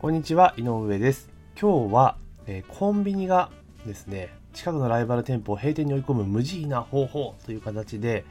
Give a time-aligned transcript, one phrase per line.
[0.00, 1.28] こんにちは、井上です。
[1.60, 2.16] 今日は、
[2.46, 3.50] えーコンビニが
[3.84, 8.24] ですね、近くのライバル店舗を閉店に追い込む無慈悲な方法という形で、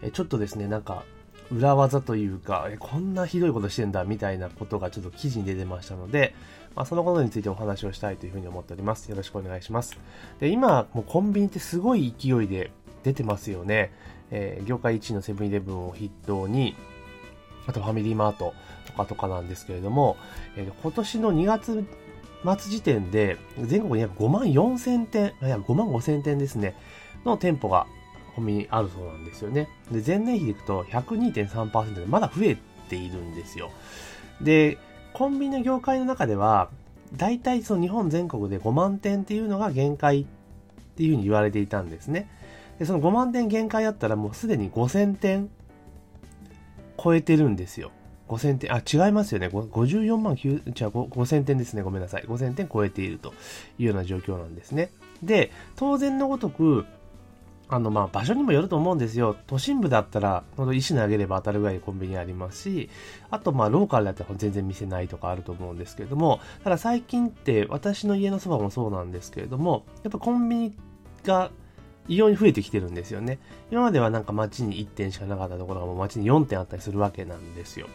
[0.00, 1.02] えーちょっとですね、なんか、
[1.50, 6.36] 裏技というか、えーこんなひどいことしてんだみたいなことがちょっと記事に出てましたので、
[6.76, 9.10] まあ、そのことについてお話をしたいというふうに思っております。
[9.10, 9.98] よろしくお願いします。
[10.38, 12.70] で、今、もうコンビニってすごい勢いで
[13.02, 13.90] 出てますよね。
[14.30, 16.76] え業界1位のセブンイレブンを筆頭に、
[17.68, 18.54] あとファミリーマート
[18.86, 20.16] とかとかなんですけれども、
[20.56, 21.84] えー今年の2月
[22.44, 26.74] 末時点で全国に約5万4千店、いや5万5千店ですね、
[27.24, 27.86] の店舗が
[28.34, 29.68] コンビニあるそうなんですよね。
[29.90, 32.56] で、前年比でいくと102.3%でまだ増え
[32.88, 33.70] ているんですよ。
[34.40, 34.78] で、
[35.12, 36.70] コンビニの業界の中では、
[37.16, 40.26] 大体その日本全国で5万店っていうのが限界っ
[40.96, 42.30] ていうふうに言われていたんですね。
[42.78, 45.50] で、その5万店限界だったらもうすでに5000店
[47.02, 47.90] 超えてるんですよ。
[48.28, 49.48] 5000点、あ、違いますよね。
[49.48, 51.82] 54万9、じゃあ5000点ですね。
[51.82, 52.22] ごめんなさい。
[52.24, 53.32] 5000点超えていると
[53.78, 54.90] いうような状況なんですね。
[55.22, 56.84] で、当然のごとく、
[57.70, 59.36] あの、ま、場所にもよると思うんですよ。
[59.46, 62.90] 都心部だったら、ほんと石投げれば当たるぐらいコンビニありますし、
[63.30, 70.76] あと、まあ、ローカルだったら全然店ないとかあると思うんですけれども、ただ最近って、私の家のそばもそうなんですけれども、やっぱコンビニ
[71.24, 71.50] が
[72.08, 73.38] 異様に増えてきてるんですよね。
[73.70, 77.86] 今まではなんか街に1店しかなかったところがもう街に4店あったりするわけなんですよ。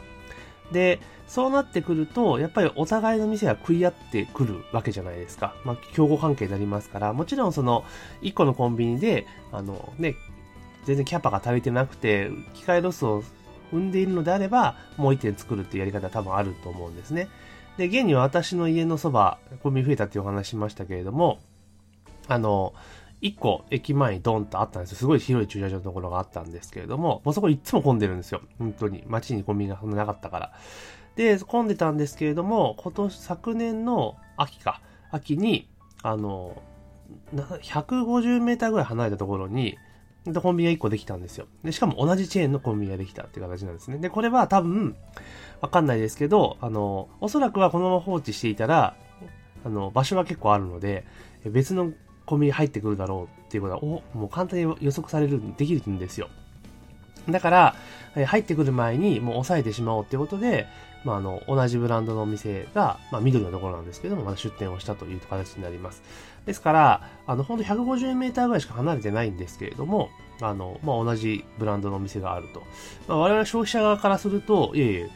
[0.71, 5.55] で、そうなってくると、やっぱりお互いの店が食い合ってくるわけじゃないですか。
[5.65, 7.83] まあ、競合関係になりますから、もちろんその、
[8.21, 10.15] 1個のコンビニで、あの、ね、
[10.85, 13.23] 全然キャパが足りてなくて、機械ロスを
[13.71, 17.29] 生んでいるのであれば、もう1店作るっていうやり方は多分あると思うんですね。
[17.77, 21.39] で、現に私の家のそば、コンビニ増えたっていうお話しましたけれども、
[22.27, 22.73] あの、
[23.23, 24.97] 一個駅前にドンとあったんですよ。
[24.97, 28.41] すごい広い駐車場のところがあったんですけれども、もうそこいつも混んでるんですよ。
[28.59, 29.05] 本当に。
[29.07, 30.51] 街にコンビニがそんななかったから。
[31.15, 34.81] で、混んでたんですけれども、今年、昨年の秋か。
[35.09, 35.69] 秋に、
[36.01, 36.61] あの、
[37.33, 39.77] 150メーターぐらい離れたところに、
[40.25, 41.47] でコンビニが1個できたんですよ。
[41.63, 43.99] で、しかも同じチェーンのコンビニができたっていう形なんですね。
[43.99, 44.97] で、これは多分、
[45.61, 48.97] わかんないですけど、あの、おそらくはこのまま放置していたら、
[49.63, 51.05] あの、場所は結構あるので、
[51.45, 51.93] 別の
[52.25, 56.29] コンビニ入ってくるだろうっていうことは、お、もう簡単に予測される、できるんですよ。
[57.29, 57.75] だから、
[58.25, 60.67] 入ってくる前にもう抑えてしまおうっていうことで、
[61.03, 66.01] まあ、あの、同じブランドのお店が、まあ、緑のところなんですけども、まだ出店をしたという形になります。
[66.45, 70.09] ですから、あの、ほんと150メーターぐらいしか離れてないんですけれども、
[70.41, 72.63] あの、まあ、同じブランドのお店があると。
[73.07, 75.09] まあ、我々消費者側からすると、いえいえ、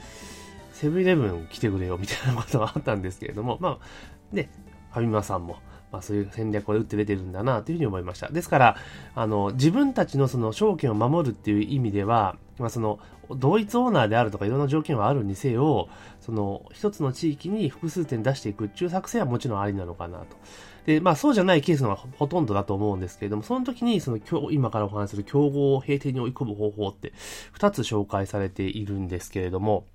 [0.74, 4.50] セブンイレブン来てくれよみたいなことがあったんですけれども、まあ、ね、
[4.92, 5.58] ファミマさんも、
[5.92, 8.30] まあそういう戦略を打って出てるんだなというふうに思いました。
[8.30, 8.78] ですから、
[9.16, 13.00] あの、自分たちのその証券を守るっていう意味では、まあその、
[13.30, 15.90] 同一オーナーであるとかいろんな条件はあるにせよ、
[16.22, 20.38] その、一つの地域に複数点出していくっていう作戦はもちろんありなのかなと。
[20.86, 27.12] で、まあそうじゃないケースのがほとんどだと思うんですけれども、その時にその今日、今からお話する競合を閉店に追い込む方法って
[27.52, 29.86] 二つ紹介されているんですけれども、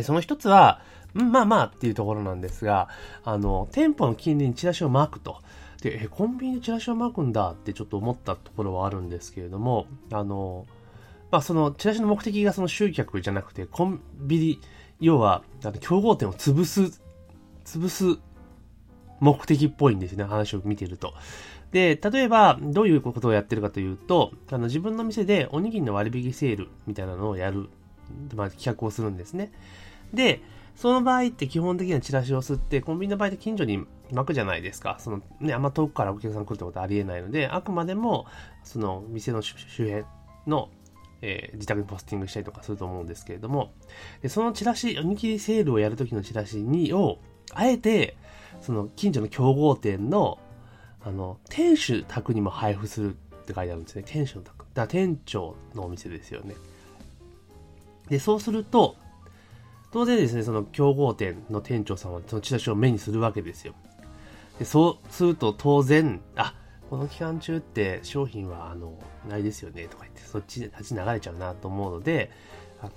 [0.00, 0.80] その一つは、
[1.14, 2.88] まあまあっていうところなんですが、
[3.24, 5.38] あの、店舗の近隣にチラシを巻くと。
[5.82, 10.66] で、え、コンビニでチラシを巻くんだってちょっと思ったところはあるんですけれども、あの、
[11.30, 14.60] まあそのチラシの目的がその集客じゃなくて、コンビニ、
[15.00, 17.02] 要は、あの競合店を潰す、
[17.64, 18.18] 潰す
[19.20, 21.14] 目的っぽいんですね、話を見てると。
[21.72, 27.70] で、例えば、どういうことをやってるかというと、あの、自分の店でおにぎりの割引セールみたいなのをやる、
[28.36, 29.52] まあ、企画をするんですね。
[30.12, 30.42] で、
[30.74, 34.96] その場合って基本的にはチラシを吸って、コンビニの場合って近所に巻くじゃないですか。
[35.00, 38.26] そのね、あんま遠くからお客さん来るってことはありえないので、あくまでも、
[38.64, 40.04] その店の周辺
[40.46, 40.68] の、
[41.20, 43.72] えー自宅にポスティングしたりとかすると思うんですけれども、
[44.22, 47.18] で、そのチラシ、おにぎりセールをやるときのチラシに、を、
[47.54, 48.16] あえて、
[48.60, 50.38] その近所の競合店の、
[51.04, 54.04] あの、店主宅にも配布するって書いてあるんですね。
[54.06, 54.66] 店主の宅。
[54.74, 56.54] だ店長のお店ですよね。
[58.08, 58.96] で、そうすると、
[59.92, 63.74] 当然ですね、その競合店の店長さんはそのチラシを目にするわけですよ。
[64.58, 66.54] で、そうすると当然、あ、
[66.90, 68.98] この期間中って商品はあの、
[69.28, 72.30] ないですよね、とか言って、そっちで立ち流れちゃうなと思うので、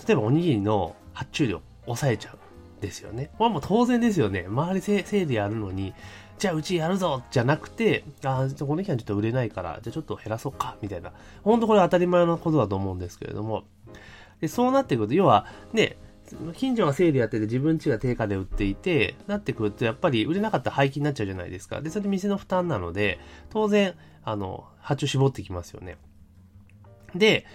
[0.08, 2.38] 例えばおにぎりの発注量抑えちゃう。
[2.82, 3.32] ですよね。
[3.38, 4.46] これはもう当然ですよね。
[4.48, 5.94] 周りせせいでやるのに、
[6.38, 11.12] じゃあうちやるぞじゃなくて、ああ、この期間ちょっと売れないから、じゃあちょっと減らそうか、みたいな。
[11.44, 13.64] 本当これ当たり前のことだと思うんですけれども。
[14.42, 15.98] で、そうなってくると、要は、ね、
[16.54, 21.82] 近所がセールやってて自分家が定価で売っていて、なってくるとやっぱり売れなかったら廃棄になっちゃうじゃないですか。
[21.82, 23.20] で、それで店の負担なので、
[23.50, 25.98] 当然、あの、発注絞ってきますよね。
[27.16, 27.46] で、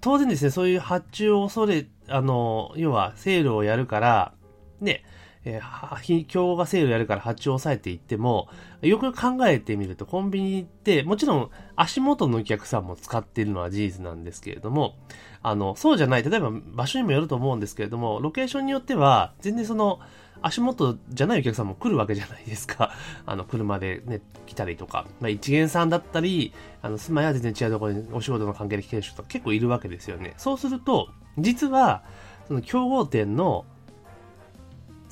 [0.00, 4.32] 当然ですね、そういう発注を恐れ、あの、要はセールをやるから、
[4.80, 5.04] ね、
[5.48, 8.48] えー、競合がセールやるから発注を抑えていっても、
[8.82, 14.96] よく考えてみるとコンビニって、もちろん足元のお客さんも使っているのは事実なんですけれども、
[15.42, 20.00] あの、そうじゃない、例えば場所にもよると思うんですけれども、ロケーションによっては、全然その、
[20.42, 22.92] 足元じゃないお客さんも来るわけじゃないですか。
[23.24, 25.06] あの、車でね、来たりとか。
[25.20, 26.52] まあ、一元さんだったり、
[26.82, 30.34] あの、住まいは全然違うところにお仕事の関係で来てる人とか結構いるわけですよね。
[30.36, 31.08] そうすると、
[31.38, 32.02] 実は、
[32.48, 33.64] その競合店の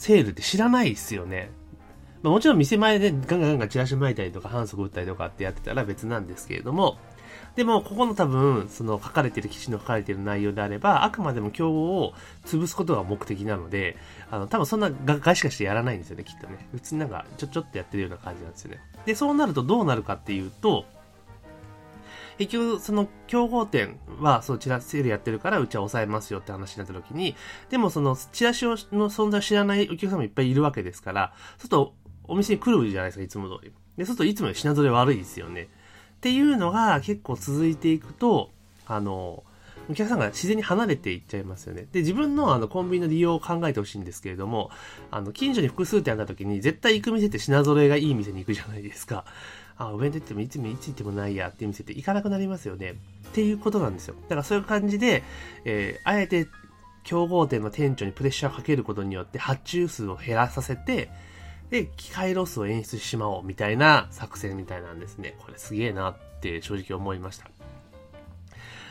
[0.05, 1.51] セールって知らないですよね。
[2.23, 6.99] まあ、もちろん店前でガンガンガンガンチラシ巻いたりとか反則打ったりとかってやってたら別なんですけれども、
[7.57, 12.13] でも、ここの多分、その書かれてる、記事の書かれてる内容であれば、あくまでも競合を
[12.45, 13.97] 潰すことが目的なので、
[14.31, 16.67] あの、多分そんな外しかしてやらないんですよね、きっとね。
[16.73, 18.81] 普通になんか、ちょちょっとやってるような感じなんですよね。
[19.07, 20.85] で、そうなるとどうなるかっていうと、
[22.39, 27.37] 結局、その競合店は、そちらセールやってるから、うちは抑えますよって話になった時に、
[27.71, 28.77] でもその、チラシの
[29.11, 31.95] 存在を知らないお客様いっぱいいるわけですから、ちょっと
[32.25, 33.73] お店に来るじゃないですか、いつも通り。
[33.97, 35.69] で、そうするといつもより品揃え悪いですよね。
[36.17, 38.51] っていうのが結構続いていくと、
[38.87, 39.45] あの、
[39.91, 41.87] お客さんが自然に離れていっちゃいますよね。
[41.93, 44.71] で、自分のあのコンビニの利用を考えてほしいんですけれども、
[45.11, 49.27] あの、近所に複数店あった時に絶対行く店って品揃えがいい店に行くじゃないですか。
[49.77, 52.93] あ、お弁当行ってもいつもいつ行ってもないやっていう店って行かなくなりますよね。
[52.93, 52.95] っ
[53.33, 54.15] ていうことなんですよ。
[54.23, 55.23] だからそういう感じで、
[55.65, 56.49] えー、あえて
[57.03, 61.11] 競合店の店長にプレッシャーをかけることによって発注数を減らさせて、
[61.71, 65.37] で、機械ロスを演出してしまおうみたいな作戦みたいなんですね。
[65.39, 67.51] これすげえなって正直思いました。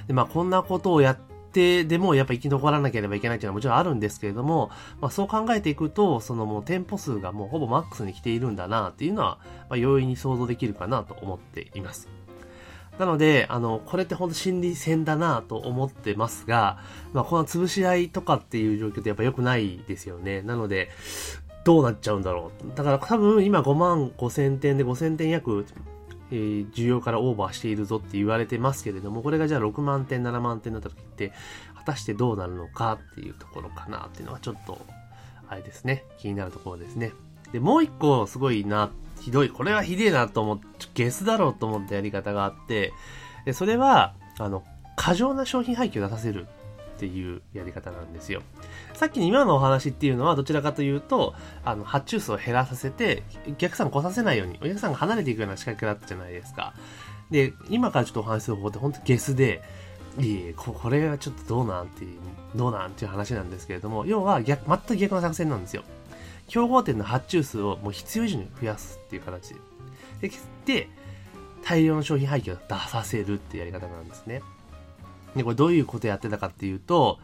[0.07, 1.17] で、まあこんなことをやっ
[1.53, 9.37] てでもやっぱ生き残らなければいけないっていうのはもちろんあるんですけれども、まあそう考えていくと、そのもう店舗数がもうほぼマックスに来ているんだなっていうのは、
[9.69, 12.09] まあ容易に想像できるかなと思っています。
[12.99, 16.77] なので、あの、これって本当心理戦だなと思ってますが、
[17.11, 20.43] まあ、この潰し合いとかっていう状況ってやっぱ良くないですよね。
[20.43, 20.89] なので、
[21.63, 22.77] どうなっちゃうんだろう。
[22.77, 25.65] だから多分今5万5千点で5千点約、
[26.33, 31.31] えー、需要からオーバーしているぞって言われてますけれども、これがじゃあ6万点、7万点だった時って、
[31.75, 34.81] 果たしてどうなるのかっていうところかなっていうのはちょっと、
[35.47, 37.11] あれですね、気になるところですね。
[37.51, 38.89] で、もう一個すごいな、
[39.21, 40.65] ひどい、これはひでえなと思って、
[40.95, 42.93] ゲスだろうと思ったやり方があって、
[43.45, 44.63] で、それは、あの、
[44.95, 46.47] 過剰な商品廃棄を出させる
[47.03, 48.41] っていうやり方なんですよ。
[48.93, 51.33] さっきの今のお話っていうのはどちらかというと、
[51.65, 56.73] あの、発注数を減らさせて、お客さん来させないように、お客さんが離れていくような仕掛けだったじゃないですか。
[57.29, 59.61] で、今からちょっとお話する方法って本当ゲスで、
[60.17, 62.19] いえこれはちょっとどうなんていう、
[62.55, 65.83] どうなんっていう話なんですけれども、要は逆、全く逆の作戦なんですよ。
[66.47, 69.55] 競合店の発注数をもう必要以上に増やすっていう形
[70.21, 70.31] で。
[70.65, 70.87] で、
[71.65, 74.41] 大量の商品廃棄を出させるっていうやり方なんですね。
[75.35, 77.19] で、これどういうことやってたかっていうと、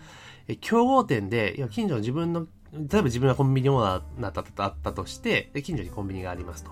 [0.48, 6.72] え競合店で、いや、近所の自分の、例えば自分がコンビニオーナーだったとあったとして、で、近所にコンビニがありますと。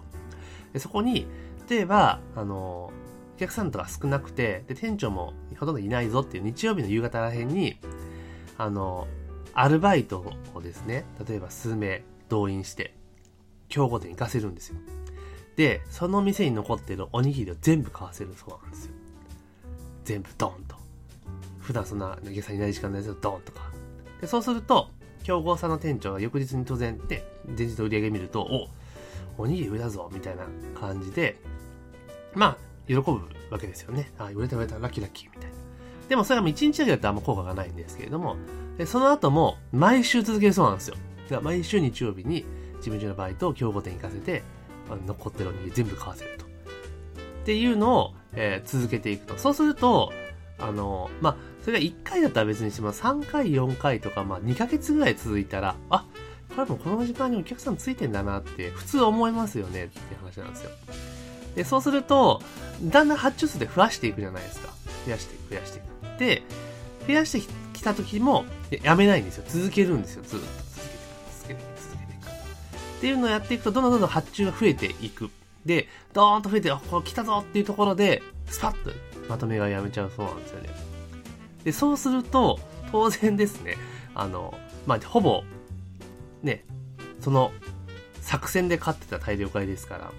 [0.73, 1.27] で、そこに、
[1.69, 2.91] 例えば、あの、
[3.35, 7.79] お客さんとか少なくて、で、店長もほとんどいないぞっていう日曜日の夕方らへんに、
[8.57, 9.07] あの、
[9.53, 12.95] アルバイトをですね、例えば数名動員して、
[13.69, 14.77] 競合店行かせるんですよ。
[15.55, 18.93] で、その店に残ってるおにぎりを全部買わせるそうなんですよ。
[20.03, 20.66] 全部ドン。
[21.67, 23.69] 普段そんなお客さんいない時間のやつをドンとか。
[24.21, 24.89] で、そうすると、
[25.23, 28.69] 競合さんの店長が翌日に当然で、前日の売り上げ見ると、お、
[29.37, 30.45] おにぎり売れたぞ、みたいな
[30.79, 31.35] 感じで、
[32.33, 32.57] まあ、
[32.87, 33.19] 喜ぶ
[33.51, 34.13] わけですよね。
[34.17, 35.57] あ、売れた売れた、ラッキーラッキー、みたいな。
[36.07, 38.37] でもそれはもう1日だけだとあんま効果がないんですけれども、
[38.77, 40.95] でその後も毎週続けるそうなんですよ。
[41.41, 42.45] 毎週日曜日に
[42.77, 44.43] 自分中のバイトを競合店行かせて、
[45.05, 46.45] 残ってるおにぎり全部買わせると。
[46.45, 46.47] っ
[47.43, 49.37] ていうのを、えー、続けていくと。
[49.37, 50.13] そうすると、
[50.59, 51.35] あの、まあ、
[51.67, 56.05] それが1回だったら別にしても3回、4回とか、まあ、2ヶ月ぐらい続いたら、あ、
[56.55, 60.69] これもこの時間にお客さんついてんだなって普通思いますよねって話なんですよ。
[61.57, 62.41] で、そうすると、
[62.83, 64.69] だんだん発注数で増やしていくじゃないですか。
[65.05, 66.19] 増やしていく、増やしていく。
[66.19, 66.43] で、
[67.05, 68.45] 増やしてきた時も、
[68.81, 69.43] やめないんですよ。
[69.49, 70.23] 続けるんですよ。
[70.23, 70.53] ずっと続
[70.85, 71.01] けていく、
[71.41, 72.27] 続けていく、続けていく。
[72.97, 75.29] っていうのをやっていくと、どんどんどんどん発注が増えていく。
[75.65, 78.91] で、ドーンと増えて、あ、これ来たぞっていうところで、スパッと
[79.27, 80.96] まとめがやめちゃうそうなんですよね。
[81.63, 82.59] で、そうすると、
[82.91, 83.75] 当然ですね、
[84.15, 84.53] あの、
[84.85, 85.43] まあ、ほぼ、
[86.41, 86.63] ね、
[87.21, 87.51] その、
[88.21, 90.11] 作戦で勝ってた大量買いですから、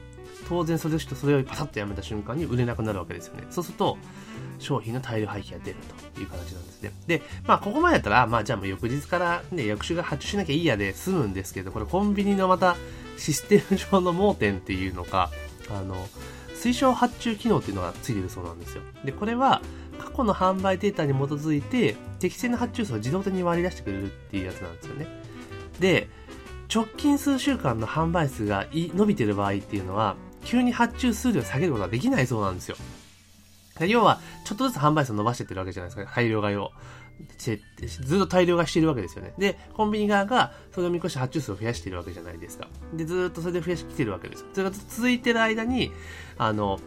[0.49, 3.45] 当然それとそれをパタッとやめた瞬間に売れなくなるわけですよね。
[3.51, 3.99] そうすると、
[4.59, 5.77] 商品の大量廃棄が出る
[6.15, 6.93] という形なんですね。
[7.07, 12.77] で、まあ、ここまでやったら、まあ、じゃあもう翌日からね、翌週が発注しなきゃいいやで済むんですけど、これコンビニのまた
[13.19, 15.31] システム上の盲点っていうのか、
[15.71, 16.09] あの、
[16.55, 18.83] 推奨発注機能っていうのがついてるそうなんですよ。
[19.05, 19.63] で、これは
[19.99, 25.07] 過去の販売データに基づいて適正な発注数を自動的に割り出してくれるっていうやつなんですよね。
[25.81, 26.09] で、
[26.73, 32.77] 直近数週間の販売数が伸びてる場合っていうのは、急に発注数量を下げることはできないそうなんですよ。
[33.81, 36.73] 要は、ちょっとずつ販売数を伸ばしてってるわけじゃないですか、大量買いを。
[37.37, 39.35] ずっと大量買いしているわけですよね。
[39.39, 42.69] で、コンビニ側がそれを見越して発注数を増やしているわけじゃないですか。
[42.95, 44.45] で、ずっとそれで増やしてきてるわけです。
[44.53, 45.91] それが続いてる間に、
[46.37, 46.79] あの、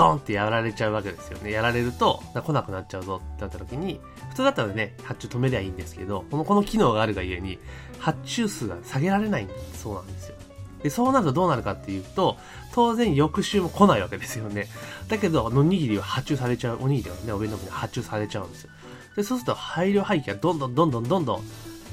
[0.00, 1.50] ドンってやられちゃうわけですよね。
[1.50, 7.58] やられると、来なくなっちゃうぞってなった時に、普通だったらね、発注止めりゃいいんですけど、この、この機能があるがゆえに、
[7.98, 10.36] 発注数が下げられないそうなんですよ。
[10.82, 12.38] で、そうなるとどうなるかっていうと、
[12.72, 14.68] 当然翌週も来ないわけですよね。
[15.08, 18.70] だけど、おにぎりは発注されちゃう、おにぎりはね、お弁当に発注されちゃうんですよ。
[19.16, 21.42] で、そうすると配慮廃棄がどんどんどんどんどんどん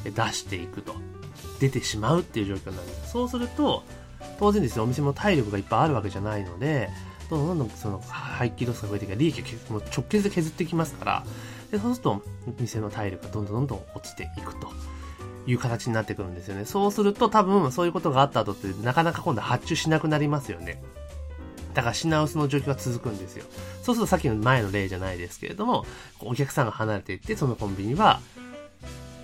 [0.03, 0.95] 出していくと。
[1.59, 2.87] 出てしまうっていう状況になる。
[3.05, 3.83] そうすると、
[4.39, 6.89] 当然ですね、お店も体力がいっぱいあるわけじゃないので、
[7.29, 11.23] どんどんどんその廃棄ロスが増えてきて、利益をもう直結で削っていきますから、
[11.71, 12.23] でそうすると、
[12.59, 14.71] 店の体力がどんどんどんどん落ちていくと。
[15.47, 16.65] いう形になってくるんですよね。
[16.65, 20.81] そうすると多分そういうことがあった後ってなかなか今度発注しなくなりますよね。
[21.73, 23.45] だから品薄の状況が続くんですよ。
[23.81, 25.85] そうするとさっきの前の例じゃないですけれども、
[26.19, 28.19] お客さんが離れていって、そのコンビニは、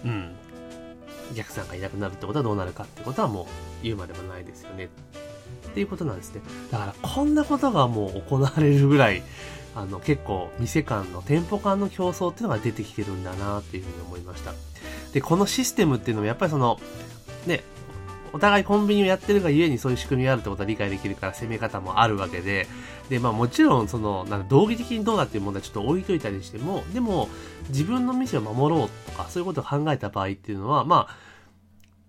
[0.06, 0.34] うん、
[1.32, 3.46] お客さんがいなくなるってことはどうなるかってことはもう
[3.84, 4.90] 言うまでもないですよね。
[5.70, 6.42] っていうことなんですね。
[6.72, 9.24] だからこんなことがもう行われるぐらい、
[9.76, 14.54] あの結構店間の店舗間の競争っていうのが出てきてるんだなっていうふうに思いました。
[15.14, 16.80] で、このシステムっていうのもやっぱりその、
[17.48, 17.64] ね、
[18.34, 22.68] お互いコンビニをやってるがゆえにそういう仕組みがあるってことは理解できるから攻め方もあるわけで、
[23.10, 27.30] で、まあもちろんその、なんか道義的にどうだっていう問題ちょっと置いといたりしても、でも
[27.70, 31.16] 自分の店を守ろうとかそういうことを考えた場合っていうのは、まあ、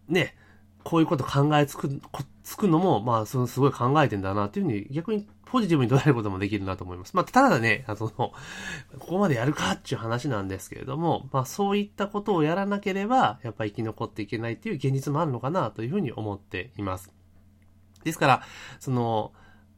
[0.09, 0.35] ね、
[0.83, 2.01] こういうこと考えつく、
[2.45, 7.17] つくのも、まあ、そのすごい考えてんだなっていうふうに逆にポジティブに捉えることもできるなと思います。
[7.17, 8.33] まあ、ただね、あの、こ
[8.99, 17.11] こまでやるかっていう話なんですけれども、まあ、そういったことをやらなければ、やっぱり生き残っていけないっていう現実もあるのかなというふうに思っています。
[18.05, 18.43] ですから、
[18.79, 19.33] その、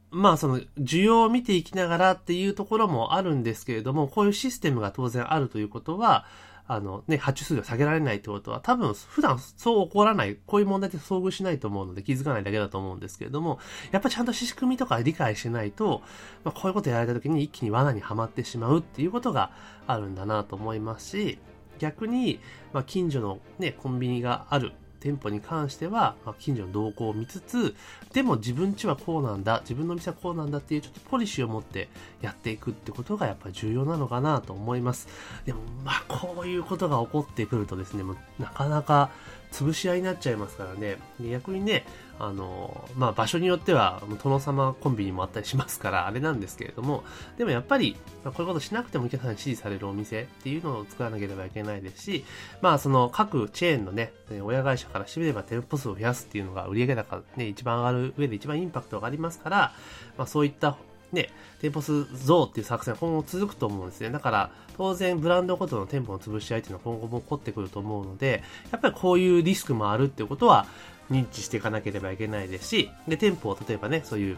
[0.09, 6.25] まあその需要を見ていきながらっていうところもあるんですけれども、こういうシステムが当然あるということは、
[6.67, 13.59] あのね、発注数量下げられないってことは、多分普段そう起こらない、こういう問題って遭遇しないと思うので気づかないだけだと思うんですけれども、
[13.91, 16.01] やっぱちゃんと仕組みとか理解しないと、
[16.43, 19.51] まあ、こういうことやられた時に一気に罠にはまってしまうっていうことが
[19.87, 21.39] あるんだなと思いますし、
[21.79, 22.39] 逆に、
[22.73, 24.73] まあ、近所のね、コンビニがある
[25.07, 27.73] 店舗に関しては、まあ、近所の動向を見つつ、
[28.11, 31.87] でも自分家はこうなんだ、自分の店はこうなんだっていうちょっとポリシーを持って
[32.21, 35.07] やっていくってことがやっぱり重要なのかなと思います。
[35.45, 39.09] でも、まあこういうことが起こってくるとですね、もうなかなか
[39.53, 40.97] 潰し合いになっちゃいますからね。
[41.21, 41.85] 逆にね、
[42.19, 47.03] あの、まあ、場所によっては、殿様コンビニもあったりしますから、あれなんですけれども、
[47.37, 52.25] でもやっぱり、まあ、こういうことしなくてもお客さんに支持されるお店っていうのを作らなければいけないですし、
[52.61, 54.11] まあ、その各チェーンのね、
[54.43, 59.73] 親会社からしてみれば店舗数を増やすっていうのが売上高ね、一番上がる上で一番インパクトがありますから、
[60.17, 60.77] まあ、そういった
[61.11, 61.29] ね、
[61.61, 64.09] 店舗数増っていう作戦は今後続くと思うんですね。
[64.09, 70.67] だから、当然ブランドごとの店舗の潰し合いっていうのは今後も起こってくると思うので、やっぱりこういうリスクもあるっていうことは
[71.11, 74.37] 認知していかなければいけないですし、で、店舗を例えばね、そういう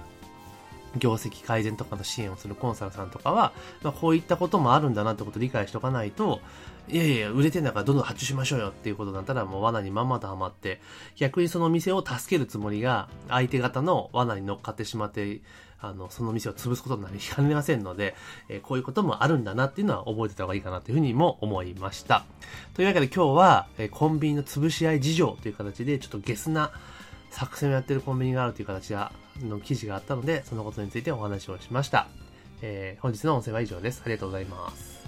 [0.97, 3.53] 業績改善とかの支援をするコンサルさんとかは、
[3.83, 6.41] まあ、こういったこともあるんだなってことを理解しておかないと、
[6.87, 10.81] いやいや、売れてんだからどんどん発注しましょうよっていうことだったらもう罠にまんまとハマって、
[11.15, 15.41] 逆にその店を助けるつもりが相手方の罠に乗っかってしまって、
[15.81, 18.15] あの、その店を潰すことになりかねませんので、
[18.49, 22.25] えー、こういうこともあるんだなっていうのは覚えてた方がいいかなというふうにも思いました。
[22.73, 26.71] というわけで今日は、えー、コンビニの潰し合い事情という形で、ちょっとゲスな
[27.29, 29.11] 作戦をやってるコンビニがあるという形が、
[29.43, 32.07] の記事があったので、そのことについてお話をしました。
[32.61, 34.01] えー、本日の音声は以上です。
[34.05, 34.98] ありがとうございます。